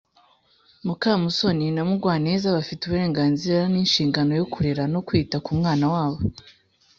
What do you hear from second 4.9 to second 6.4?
no kwita ku mwana wabo.